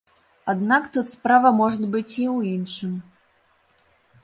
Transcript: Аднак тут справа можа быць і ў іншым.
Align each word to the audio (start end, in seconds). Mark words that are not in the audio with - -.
Аднак 0.53 0.87
тут 0.95 1.11
справа 1.15 1.51
можа 1.59 1.91
быць 1.97 2.09
і 2.23 2.25
ў 2.35 2.39
іншым. 2.55 2.97